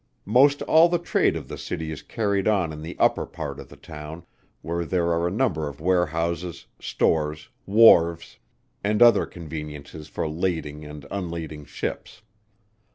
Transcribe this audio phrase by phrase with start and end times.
[0.25, 3.69] Most all the trade of the city is carried on in the upper part of
[3.69, 4.25] the town,
[4.63, 8.39] where there are a number of warehouses, stores, wharves,
[8.83, 12.23] and other conveniences for lading and unlading ships.